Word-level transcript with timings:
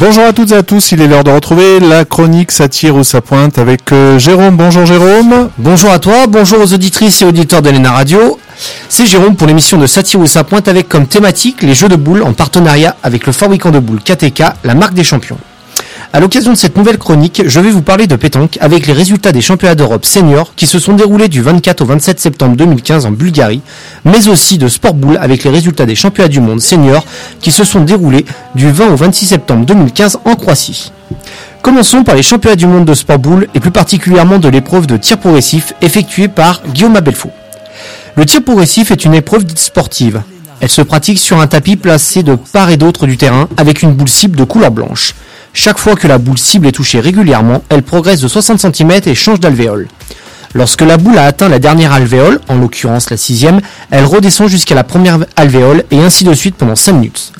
Bonjour 0.00 0.24
à 0.24 0.32
toutes 0.32 0.50
et 0.50 0.56
à 0.56 0.64
tous, 0.64 0.90
il 0.90 1.00
est 1.00 1.06
l'heure 1.06 1.22
de 1.22 1.30
retrouver 1.30 1.78
la 1.78 2.04
chronique 2.04 2.50
Satire 2.50 2.96
ou 2.96 3.04
sa 3.04 3.20
pointe 3.20 3.58
avec 3.58 3.92
euh, 3.92 4.18
Jérôme. 4.18 4.56
Bonjour 4.56 4.84
Jérôme. 4.84 5.50
Bonjour 5.56 5.92
à 5.92 6.00
toi, 6.00 6.26
bonjour 6.26 6.60
aux 6.60 6.74
auditrices 6.74 7.22
et 7.22 7.24
auditeurs 7.24 7.62
d'Elena 7.62 7.92
Radio. 7.92 8.40
C'est 8.88 9.06
Jérôme 9.06 9.36
pour 9.36 9.46
l'émission 9.46 9.78
de 9.78 9.86
Satire 9.86 10.18
ou 10.18 10.26
sa 10.26 10.42
pointe 10.42 10.66
avec 10.66 10.88
comme 10.88 11.06
thématique 11.06 11.62
les 11.62 11.74
jeux 11.74 11.88
de 11.88 11.94
boules 11.94 12.24
en 12.24 12.32
partenariat 12.32 12.96
avec 13.04 13.24
le 13.24 13.32
fabricant 13.32 13.70
de 13.70 13.78
boules 13.78 14.00
KTK, 14.00 14.42
la 14.64 14.74
marque 14.74 14.94
des 14.94 15.04
champions. 15.04 15.38
À 16.14 16.20
l'occasion 16.20 16.52
de 16.52 16.56
cette 16.56 16.76
nouvelle 16.76 16.98
chronique, 16.98 17.42
je 17.44 17.58
vais 17.58 17.72
vous 17.72 17.82
parler 17.82 18.06
de 18.06 18.14
pétanque 18.14 18.56
avec 18.60 18.86
les 18.86 18.92
résultats 18.92 19.32
des 19.32 19.40
championnats 19.40 19.74
d'Europe 19.74 20.04
seniors 20.04 20.54
qui 20.54 20.64
se 20.64 20.78
sont 20.78 20.92
déroulés 20.92 21.26
du 21.26 21.42
24 21.42 21.80
au 21.80 21.86
27 21.86 22.20
septembre 22.20 22.54
2015 22.54 23.06
en 23.06 23.10
Bulgarie, 23.10 23.62
mais 24.04 24.28
aussi 24.28 24.56
de 24.56 24.68
sport 24.68 24.94
boule 24.94 25.18
avec 25.20 25.42
les 25.42 25.50
résultats 25.50 25.86
des 25.86 25.96
championnats 25.96 26.28
du 26.28 26.38
monde 26.38 26.60
seniors 26.60 27.04
qui 27.40 27.50
se 27.50 27.64
sont 27.64 27.80
déroulés 27.80 28.26
du 28.54 28.70
20 28.70 28.92
au 28.92 28.96
26 28.96 29.26
septembre 29.26 29.66
2015 29.66 30.20
en 30.24 30.36
Croatie. 30.36 30.92
Commençons 31.62 32.04
par 32.04 32.14
les 32.14 32.22
championnats 32.22 32.54
du 32.54 32.68
monde 32.68 32.84
de 32.84 32.94
sport 32.94 33.18
boule 33.18 33.48
et 33.52 33.58
plus 33.58 33.72
particulièrement 33.72 34.38
de 34.38 34.48
l'épreuve 34.48 34.86
de 34.86 34.96
tir 34.96 35.18
progressif 35.18 35.72
effectuée 35.82 36.28
par 36.28 36.62
Guillaume 36.72 36.94
Abelfo. 36.94 37.32
Le 38.14 38.24
tir 38.24 38.44
progressif 38.44 38.92
est 38.92 39.04
une 39.04 39.14
épreuve 39.14 39.42
dite 39.42 39.58
sportive. 39.58 40.22
Elle 40.60 40.70
se 40.70 40.82
pratique 40.82 41.18
sur 41.18 41.40
un 41.40 41.48
tapis 41.48 41.74
placé 41.74 42.22
de 42.22 42.36
part 42.36 42.70
et 42.70 42.76
d'autre 42.76 43.08
du 43.08 43.16
terrain 43.16 43.48
avec 43.56 43.82
une 43.82 43.94
boule 43.94 44.08
cible 44.08 44.36
de 44.36 44.44
couleur 44.44 44.70
blanche. 44.70 45.16
Chaque 45.56 45.78
fois 45.78 45.94
que 45.94 46.08
la 46.08 46.18
boule 46.18 46.36
cible 46.36 46.66
est 46.66 46.72
touchée 46.72 46.98
régulièrement, 46.98 47.62
elle 47.68 47.84
progresse 47.84 48.20
de 48.20 48.26
60 48.26 48.74
cm 48.74 48.90
et 49.06 49.14
change 49.14 49.38
d'alvéole. 49.38 49.86
Lorsque 50.52 50.82
la 50.82 50.96
boule 50.96 51.16
a 51.16 51.26
atteint 51.26 51.48
la 51.48 51.60
dernière 51.60 51.92
alvéole, 51.92 52.40
en 52.48 52.56
l'occurrence 52.56 53.08
la 53.08 53.16
sixième, 53.16 53.60
elle 53.92 54.04
redescend 54.04 54.48
jusqu'à 54.48 54.74
la 54.74 54.82
première 54.82 55.20
alvéole 55.36 55.84
et 55.92 56.00
ainsi 56.00 56.24
de 56.24 56.34
suite 56.34 56.56
pendant 56.56 56.74
5 56.74 56.92
minutes. 56.94 57.32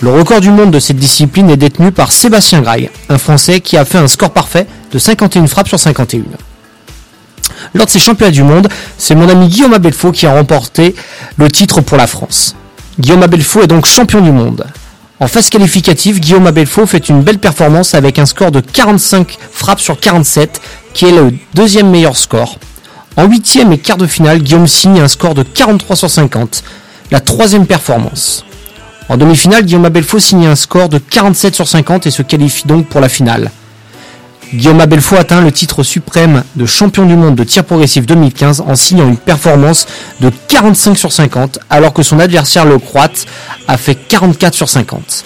Le 0.00 0.10
record 0.10 0.40
du 0.40 0.50
monde 0.50 0.70
de 0.70 0.78
cette 0.78 0.96
discipline 0.96 1.50
est 1.50 1.56
détenu 1.56 1.90
par 1.90 2.12
Sébastien 2.12 2.60
Graille, 2.60 2.88
un 3.08 3.18
Français 3.18 3.60
qui 3.60 3.76
a 3.76 3.84
fait 3.84 3.98
un 3.98 4.06
score 4.08 4.30
parfait 4.30 4.68
de 4.92 4.98
51 4.98 5.48
frappes 5.48 5.68
sur 5.68 5.80
51. 5.80 6.22
Lors 7.74 7.86
de 7.86 7.90
ces 7.90 7.98
championnats 7.98 8.30
du 8.30 8.44
monde, 8.44 8.68
c'est 8.96 9.16
mon 9.16 9.28
ami 9.28 9.48
Guillaume 9.48 9.74
Abelfo 9.74 10.12
qui 10.12 10.26
a 10.26 10.32
remporté 10.32 10.94
le 11.36 11.50
titre 11.50 11.80
pour 11.80 11.96
la 11.96 12.06
France. 12.06 12.54
Guillaume 13.00 13.24
Abelfo 13.24 13.62
est 13.62 13.66
donc 13.66 13.86
champion 13.86 14.20
du 14.20 14.30
monde. 14.30 14.66
En 15.18 15.28
phase 15.28 15.48
qualificative, 15.48 16.20
Guillaume 16.20 16.46
Abelfo 16.46 16.84
fait 16.84 17.08
une 17.08 17.22
belle 17.22 17.38
performance 17.38 17.94
avec 17.94 18.18
un 18.18 18.26
score 18.26 18.50
de 18.50 18.60
45 18.60 19.38
frappes 19.50 19.80
sur 19.80 19.98
47, 19.98 20.60
qui 20.92 21.06
est 21.06 21.10
le 21.10 21.32
deuxième 21.54 21.90
meilleur 21.90 22.18
score. 22.18 22.58
En 23.16 23.24
huitième 23.24 23.72
et 23.72 23.78
quart 23.78 23.96
de 23.96 24.06
finale, 24.06 24.40
Guillaume 24.40 24.66
signe 24.66 25.00
un 25.00 25.08
score 25.08 25.34
de 25.34 25.42
43 25.42 25.96
sur 25.96 26.10
50, 26.10 26.62
la 27.10 27.20
troisième 27.20 27.66
performance. 27.66 28.44
En 29.08 29.16
demi-finale, 29.16 29.64
Guillaume 29.64 29.86
Abelfo 29.86 30.18
signe 30.18 30.46
un 30.46 30.56
score 30.56 30.90
de 30.90 30.98
47 30.98 31.54
sur 31.54 31.66
50 31.66 32.06
et 32.06 32.10
se 32.10 32.20
qualifie 32.20 32.66
donc 32.66 32.86
pour 32.86 33.00
la 33.00 33.08
finale. 33.08 33.50
Guillaume 34.54 34.80
Abelfo 34.80 35.16
atteint 35.16 35.40
le 35.40 35.50
titre 35.50 35.82
suprême 35.82 36.44
de 36.54 36.66
champion 36.66 37.04
du 37.04 37.16
monde 37.16 37.34
de 37.34 37.42
tir 37.42 37.64
progressif 37.64 38.06
2015 38.06 38.60
en 38.60 38.76
signant 38.76 39.08
une 39.08 39.16
performance 39.16 39.86
de 40.20 40.30
45 40.48 40.96
sur 40.96 41.12
50 41.12 41.58
alors 41.68 41.92
que 41.92 42.02
son 42.02 42.20
adversaire 42.20 42.64
le 42.64 42.78
croate 42.78 43.26
a 43.66 43.76
fait 43.76 43.96
44 43.96 44.54
sur 44.54 44.68
50. 44.68 45.24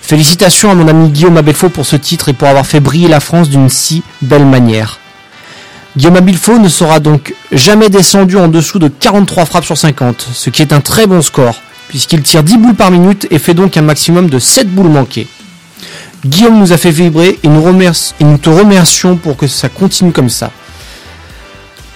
Félicitations 0.00 0.70
à 0.70 0.74
mon 0.74 0.86
ami 0.86 1.10
Guillaume 1.10 1.36
Abelfo 1.36 1.68
pour 1.68 1.84
ce 1.84 1.96
titre 1.96 2.28
et 2.28 2.32
pour 2.32 2.46
avoir 2.46 2.64
fait 2.64 2.80
briller 2.80 3.08
la 3.08 3.20
France 3.20 3.50
d'une 3.50 3.68
si 3.68 4.02
belle 4.22 4.46
manière. 4.46 5.00
Guillaume 5.96 6.16
Abelfo 6.16 6.58
ne 6.58 6.68
sera 6.68 7.00
donc 7.00 7.34
jamais 7.50 7.88
descendu 7.88 8.36
en 8.36 8.46
dessous 8.46 8.78
de 8.78 8.86
43 8.86 9.46
frappes 9.46 9.64
sur 9.64 9.76
50, 9.76 10.28
ce 10.32 10.48
qui 10.50 10.62
est 10.62 10.72
un 10.72 10.80
très 10.80 11.08
bon 11.08 11.22
score, 11.22 11.60
puisqu'il 11.88 12.22
tire 12.22 12.44
10 12.44 12.56
boules 12.58 12.74
par 12.76 12.92
minute 12.92 13.26
et 13.32 13.40
fait 13.40 13.54
donc 13.54 13.76
un 13.76 13.82
maximum 13.82 14.30
de 14.30 14.38
7 14.38 14.72
boules 14.72 14.90
manquées. 14.90 15.26
Guillaume 16.26 16.58
nous 16.58 16.72
a 16.72 16.76
fait 16.76 16.90
vibrer 16.90 17.38
et 17.44 17.48
nous, 17.48 18.38
te 18.38 18.50
remercions 18.50 19.16
pour 19.16 19.36
que 19.36 19.46
ça 19.46 19.68
continue 19.68 20.10
comme 20.10 20.28
ça. 20.28 20.50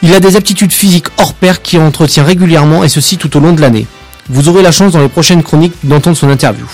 Il 0.01 0.15
a 0.15 0.21
des 0.21 0.37
aptitudes 0.37 0.73
physiques 0.73 1.09
hors 1.17 1.35
pair 1.35 1.61
qui 1.61 1.77
entretient 1.79 2.23
régulièrement 2.23 2.85
et 2.85 2.89
ceci 2.89 3.19
tout 3.19 3.37
au 3.37 3.41
long 3.41 3.53
de 3.53 3.61
l'année. 3.61 3.87
Vous 4.29 4.49
aurez 4.49 4.63
la 4.63 4.71
chance 4.71 4.93
dans 4.93 5.01
les 5.01 5.09
prochaines 5.09 5.43
chroniques 5.43 5.75
d'entendre 5.83 6.17
son 6.17 6.31
interview. 6.31 6.67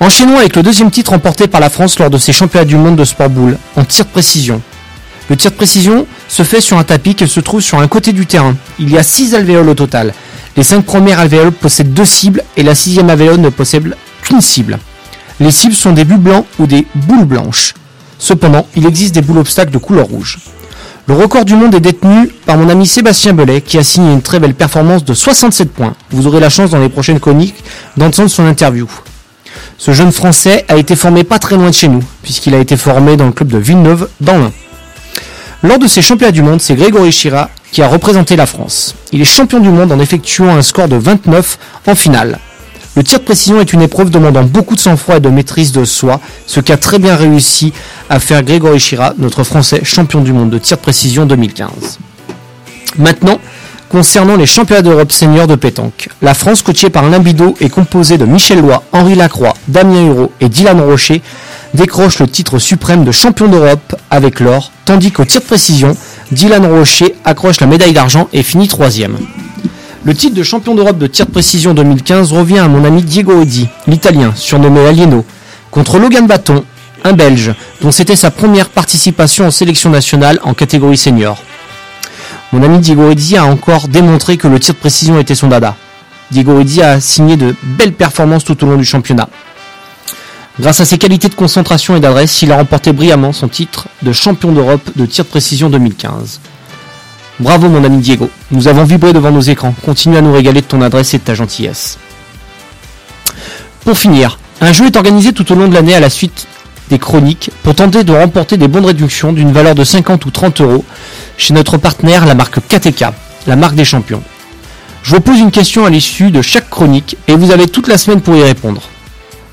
Enchaînons 0.00 0.38
avec 0.38 0.56
le 0.56 0.62
deuxième 0.62 0.90
titre 0.90 1.10
remporté 1.10 1.46
par 1.46 1.60
la 1.60 1.68
France 1.68 1.98
lors 1.98 2.08
de 2.08 2.16
ses 2.16 2.32
championnats 2.32 2.64
du 2.64 2.76
monde 2.76 2.96
de 2.96 3.04
sport 3.04 3.28
boule, 3.28 3.58
en 3.76 3.84
tir 3.84 4.06
de 4.06 4.10
précision. 4.10 4.62
Le 5.28 5.36
tir 5.36 5.50
de 5.50 5.56
précision 5.56 6.06
se 6.28 6.42
fait 6.42 6.62
sur 6.62 6.78
un 6.78 6.84
tapis 6.84 7.14
qui 7.14 7.28
se 7.28 7.40
trouve 7.40 7.60
sur 7.60 7.80
un 7.80 7.88
côté 7.88 8.12
du 8.12 8.24
terrain. 8.24 8.56
Il 8.78 8.90
y 8.90 8.96
a 8.96 9.02
6 9.02 9.34
alvéoles 9.34 9.68
au 9.68 9.74
total. 9.74 10.14
Les 10.56 10.62
5 10.62 10.84
premières 10.84 11.18
alvéoles 11.18 11.52
possèdent 11.52 11.92
deux 11.92 12.06
cibles 12.06 12.42
et 12.56 12.62
la 12.62 12.74
sixième 12.74 13.10
alvéole 13.10 13.40
ne 13.40 13.50
possède 13.50 13.94
qu'une 14.22 14.40
cible. 14.40 14.78
Les 15.40 15.50
cibles 15.50 15.74
sont 15.74 15.92
des 15.92 16.04
buts 16.04 16.16
blancs 16.16 16.46
ou 16.58 16.66
des 16.66 16.86
boules 16.94 17.24
blanches. 17.24 17.74
Cependant, 18.18 18.66
il 18.74 18.86
existe 18.86 19.14
des 19.14 19.22
boules 19.22 19.38
obstacles 19.38 19.70
de 19.70 19.78
couleur 19.78 20.06
rouge. 20.06 20.38
Le 21.06 21.14
record 21.14 21.44
du 21.44 21.54
monde 21.54 21.74
est 21.74 21.80
détenu 21.80 22.28
par 22.44 22.58
mon 22.58 22.68
ami 22.68 22.86
Sébastien 22.86 23.32
Bellet 23.32 23.60
qui 23.60 23.78
a 23.78 23.84
signé 23.84 24.12
une 24.12 24.20
très 24.20 24.40
belle 24.40 24.54
performance 24.54 25.04
de 25.04 25.14
67 25.14 25.72
points. 25.72 25.94
Vous 26.10 26.26
aurez 26.26 26.40
la 26.40 26.50
chance 26.50 26.70
dans 26.70 26.80
les 26.80 26.88
prochaines 26.88 27.20
chroniques 27.20 27.54
d'entendre 27.96 28.28
son 28.28 28.46
interview. 28.46 28.88
Ce 29.78 29.92
jeune 29.92 30.12
français 30.12 30.64
a 30.68 30.76
été 30.76 30.96
formé 30.96 31.24
pas 31.24 31.38
très 31.38 31.56
loin 31.56 31.70
de 31.70 31.74
chez 31.74 31.88
nous, 31.88 32.02
puisqu'il 32.22 32.54
a 32.54 32.58
été 32.58 32.76
formé 32.76 33.16
dans 33.16 33.26
le 33.26 33.32
club 33.32 33.48
de 33.48 33.58
Villeneuve 33.58 34.08
dans 34.20 34.36
l'Ain. 34.36 34.52
Lors 35.62 35.78
de 35.78 35.86
ces 35.86 36.02
championnats 36.02 36.32
du 36.32 36.42
monde, 36.42 36.60
c'est 36.60 36.74
Grégory 36.74 37.12
Chira 37.12 37.48
qui 37.72 37.80
a 37.82 37.88
représenté 37.88 38.36
la 38.36 38.46
France. 38.46 38.94
Il 39.12 39.20
est 39.20 39.24
champion 39.24 39.60
du 39.60 39.68
monde 39.68 39.92
en 39.92 40.00
effectuant 40.00 40.48
un 40.48 40.62
score 40.62 40.88
de 40.88 40.96
29 40.96 41.58
en 41.86 41.94
finale. 41.94 42.38
Le 42.98 43.04
tir 43.04 43.20
de 43.20 43.24
précision 43.24 43.60
est 43.60 43.72
une 43.72 43.82
épreuve 43.82 44.10
demandant 44.10 44.42
beaucoup 44.42 44.74
de 44.74 44.80
sang-froid 44.80 45.18
et 45.18 45.20
de 45.20 45.28
maîtrise 45.28 45.70
de 45.70 45.84
soi, 45.84 46.20
ce 46.46 46.58
qu'a 46.58 46.76
très 46.76 46.98
bien 46.98 47.14
réussi 47.14 47.72
à 48.10 48.18
faire 48.18 48.42
Grégory 48.42 48.80
Chira, 48.80 49.14
notre 49.18 49.44
Français 49.44 49.82
champion 49.84 50.20
du 50.20 50.32
monde 50.32 50.50
de 50.50 50.58
tir 50.58 50.78
de 50.78 50.82
précision 50.82 51.24
2015. 51.24 52.00
Maintenant, 52.98 53.38
concernant 53.88 54.34
les 54.34 54.46
championnats 54.46 54.82
d'Europe 54.82 55.12
seniors 55.12 55.46
de 55.46 55.54
pétanque, 55.54 56.08
la 56.22 56.34
France, 56.34 56.62
coachée 56.62 56.90
par 56.90 57.08
Limbido, 57.08 57.54
est 57.60 57.68
composée 57.68 58.18
de 58.18 58.24
Michel 58.24 58.62
Loy, 58.62 58.82
Henri 58.90 59.14
Lacroix, 59.14 59.54
Damien 59.68 60.04
Huro 60.04 60.32
et 60.40 60.48
Dylan 60.48 60.80
Rocher, 60.80 61.22
décroche 61.74 62.18
le 62.18 62.26
titre 62.26 62.58
suprême 62.58 63.04
de 63.04 63.12
champion 63.12 63.46
d'Europe 63.46 63.94
avec 64.10 64.40
l'or, 64.40 64.72
tandis 64.86 65.12
qu'au 65.12 65.24
tir 65.24 65.40
de 65.40 65.46
précision, 65.46 65.96
Dylan 66.32 66.66
Rocher 66.66 67.14
accroche 67.24 67.60
la 67.60 67.68
médaille 67.68 67.92
d'argent 67.92 68.26
et 68.32 68.42
finit 68.42 68.66
troisième. 68.66 69.18
Le 70.08 70.14
titre 70.14 70.34
de 70.34 70.42
champion 70.42 70.74
d'Europe 70.74 70.96
de 70.96 71.06
tir 71.06 71.26
de 71.26 71.30
précision 71.32 71.74
2015 71.74 72.32
revient 72.32 72.60
à 72.60 72.68
mon 72.68 72.82
ami 72.82 73.02
Diego 73.02 73.42
Eddi, 73.42 73.68
l'italien, 73.86 74.32
surnommé 74.34 74.86
Alieno, 74.86 75.22
contre 75.70 75.98
Logan 75.98 76.26
Baton, 76.26 76.64
un 77.04 77.12
Belge, 77.12 77.52
dont 77.82 77.90
c'était 77.90 78.16
sa 78.16 78.30
première 78.30 78.70
participation 78.70 79.46
en 79.46 79.50
sélection 79.50 79.90
nationale 79.90 80.40
en 80.44 80.54
catégorie 80.54 80.96
senior. 80.96 81.36
Mon 82.54 82.62
ami 82.62 82.78
Diego 82.78 83.10
Eddi 83.10 83.36
a 83.36 83.44
encore 83.44 83.88
démontré 83.88 84.38
que 84.38 84.48
le 84.48 84.58
tir 84.58 84.72
de 84.72 84.78
précision 84.78 85.20
était 85.20 85.34
son 85.34 85.48
dada. 85.48 85.76
Diego 86.30 86.58
Eddi 86.58 86.80
a 86.80 87.00
signé 87.00 87.36
de 87.36 87.54
belles 87.62 87.92
performances 87.92 88.44
tout 88.44 88.64
au 88.64 88.66
long 88.66 88.78
du 88.78 88.86
championnat. 88.86 89.28
Grâce 90.58 90.80
à 90.80 90.86
ses 90.86 90.96
qualités 90.96 91.28
de 91.28 91.34
concentration 91.34 91.96
et 91.96 92.00
d'adresse, 92.00 92.40
il 92.40 92.50
a 92.50 92.56
remporté 92.56 92.94
brillamment 92.94 93.34
son 93.34 93.48
titre 93.48 93.88
de 94.00 94.12
champion 94.12 94.52
d'Europe 94.52 94.90
de 94.96 95.04
tir 95.04 95.26
de 95.26 95.28
précision 95.28 95.68
2015. 95.68 96.40
Bravo 97.40 97.68
mon 97.68 97.84
ami 97.84 97.98
Diego, 97.98 98.30
nous 98.50 98.66
avons 98.66 98.82
vibré 98.82 99.12
devant 99.12 99.30
nos 99.30 99.40
écrans, 99.40 99.72
continue 99.84 100.16
à 100.16 100.20
nous 100.20 100.32
régaler 100.32 100.60
de 100.60 100.66
ton 100.66 100.82
adresse 100.82 101.14
et 101.14 101.18
de 101.18 101.22
ta 101.22 101.34
gentillesse. 101.34 101.96
Pour 103.84 103.96
finir, 103.96 104.40
un 104.60 104.72
jeu 104.72 104.86
est 104.86 104.96
organisé 104.96 105.32
tout 105.32 105.50
au 105.52 105.54
long 105.54 105.68
de 105.68 105.74
l'année 105.74 105.94
à 105.94 106.00
la 106.00 106.10
suite 106.10 106.48
des 106.90 106.98
chroniques 106.98 107.50
pour 107.62 107.76
tenter 107.76 108.02
de 108.02 108.12
remporter 108.12 108.56
des 108.56 108.66
bons 108.66 108.80
de 108.80 108.86
réduction 108.86 109.32
d'une 109.32 109.52
valeur 109.52 109.76
de 109.76 109.84
50 109.84 110.26
ou 110.26 110.32
30 110.32 110.60
euros 110.62 110.84
chez 111.36 111.54
notre 111.54 111.76
partenaire, 111.76 112.26
la 112.26 112.34
marque 112.34 112.58
KTK, 112.58 113.04
la 113.46 113.54
marque 113.54 113.76
des 113.76 113.84
champions. 113.84 114.22
Je 115.04 115.14
vous 115.14 115.20
pose 115.20 115.38
une 115.38 115.52
question 115.52 115.86
à 115.86 115.90
l'issue 115.90 116.32
de 116.32 116.42
chaque 116.42 116.68
chronique 116.68 117.16
et 117.28 117.36
vous 117.36 117.52
avez 117.52 117.68
toute 117.68 117.86
la 117.86 117.98
semaine 117.98 118.20
pour 118.20 118.34
y 118.34 118.42
répondre. 118.42 118.82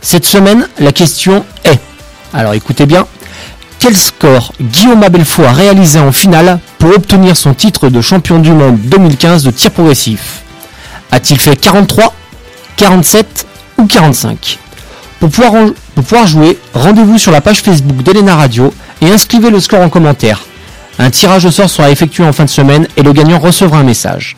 Cette 0.01 0.25
semaine, 0.25 0.67
la 0.79 0.91
question 0.91 1.45
est, 1.63 1.79
alors 2.33 2.55
écoutez 2.55 2.87
bien, 2.87 3.05
quel 3.79 3.95
score 3.95 4.53
Guillaume 4.61 5.03
Abelfo 5.03 5.43
a 5.43 5.51
réalisé 5.51 5.99
en 5.99 6.11
finale 6.11 6.59
pour 6.79 6.89
obtenir 6.89 7.37
son 7.37 7.53
titre 7.53 7.89
de 7.89 8.01
champion 8.01 8.39
du 8.39 8.51
monde 8.51 8.79
2015 8.79 9.43
de 9.43 9.51
tir 9.51 9.71
progressif? 9.71 10.41
A-t-il 11.11 11.39
fait 11.39 11.55
43, 11.55 12.13
47 12.77 13.45
ou 13.77 13.85
45 13.85 14.59
pour 15.19 15.29
pouvoir, 15.29 15.51
pour 15.95 16.03
pouvoir 16.03 16.27
jouer, 16.27 16.59
rendez-vous 16.73 17.17
sur 17.17 17.31
la 17.31 17.41
page 17.41 17.61
Facebook 17.61 18.03
d'Elena 18.03 18.35
Radio 18.35 18.73
et 19.01 19.09
inscrivez 19.09 19.49
le 19.49 19.59
score 19.59 19.81
en 19.81 19.89
commentaire. 19.89 20.41
Un 20.99 21.09
tirage 21.09 21.45
au 21.45 21.51
sort 21.51 21.69
sera 21.69 21.89
effectué 21.89 22.23
en 22.23 22.33
fin 22.33 22.45
de 22.45 22.49
semaine 22.49 22.87
et 22.95 23.03
le 23.03 23.13
gagnant 23.13 23.39
recevra 23.39 23.79
un 23.79 23.83
message. 23.83 24.35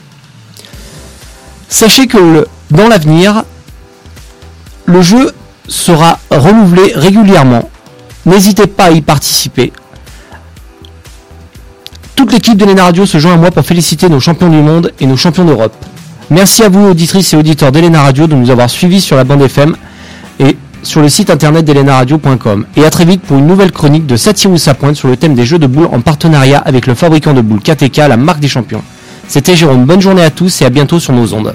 Sachez 1.69 2.07
que 2.07 2.47
dans 2.71 2.87
l'avenir, 2.87 3.43
le 4.85 5.01
jeu 5.01 5.33
sera 5.67 6.19
renouvelé 6.29 6.93
régulièrement 6.95 7.69
N'hésitez 8.27 8.67
pas 8.67 8.85
à 8.85 8.91
y 8.91 9.01
participer. 9.01 9.71
Toute 12.15 12.33
l'équipe 12.33 12.57
de 12.57 12.65
l'ENA 12.65 12.83
Radio 12.83 13.05
se 13.05 13.17
joint 13.19 13.33
à 13.33 13.37
moi 13.37 13.51
pour 13.51 13.65
féliciter 13.65 14.09
nos 14.09 14.19
champions 14.19 14.49
du 14.49 14.57
monde 14.57 14.91
et 14.99 15.07
nos 15.07 15.17
champions 15.17 15.45
d'Europe. 15.45 15.73
Merci 16.29 16.63
à 16.63 16.69
vous, 16.69 16.85
auditrices 16.87 17.33
et 17.33 17.37
auditeurs 17.37 17.71
d'Elena 17.71 18.01
Radio, 18.01 18.27
de 18.27 18.35
nous 18.35 18.51
avoir 18.51 18.69
suivis 18.69 18.99
sur 18.99 19.15
la 19.15 19.23
bande 19.23 19.41
FM. 19.41 19.77
Et 20.39 20.57
sur 20.83 21.01
le 21.01 21.09
site 21.09 21.29
internet 21.29 21.65
d'ElenaRadio.com. 21.65 22.65
Et 22.75 22.83
à 22.83 22.89
très 22.89 23.05
vite 23.05 23.21
pour 23.21 23.37
une 23.37 23.47
nouvelle 23.47 23.71
chronique 23.71 24.05
de 24.05 24.15
Satirou 24.15 24.57
sa 24.57 24.73
pointe 24.73 24.95
sur 24.95 25.07
le 25.07 25.17
thème 25.17 25.33
des 25.33 25.45
jeux 25.45 25.59
de 25.59 25.67
boules 25.67 25.89
en 25.91 26.01
partenariat 26.01 26.59
avec 26.59 26.85
le 26.85 26.95
fabricant 26.95 27.33
de 27.33 27.41
boules 27.41 27.61
KTK, 27.61 27.97
la 27.97 28.17
marque 28.17 28.39
des 28.39 28.47
champions. 28.47 28.83
C'était 29.27 29.55
Jérôme, 29.55 29.85
bonne 29.85 30.01
journée 30.01 30.23
à 30.23 30.29
tous 30.29 30.61
et 30.61 30.65
à 30.65 30.69
bientôt 30.69 30.99
sur 30.99 31.13
nos 31.13 31.33
ondes. 31.33 31.53